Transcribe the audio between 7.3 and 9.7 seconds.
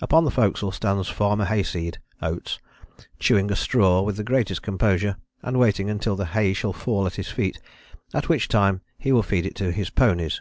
feet, at which time he will feed it